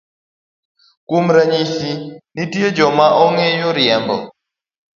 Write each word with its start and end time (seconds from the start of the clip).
Kuom 1.07 1.25
ranyisi, 1.35 1.91
nitie 2.35 2.67
joma 2.77 3.07
ong'eyo 3.25 3.69
riembo 3.77 4.17